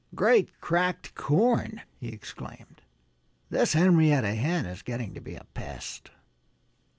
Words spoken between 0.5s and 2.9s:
cracked corn!" he exclaimed.